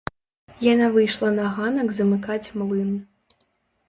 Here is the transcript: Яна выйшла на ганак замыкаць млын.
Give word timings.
Яна 0.67 0.85
выйшла 0.95 1.29
на 1.39 1.45
ганак 1.57 1.91
замыкаць 1.97 2.51
млын. 2.63 2.89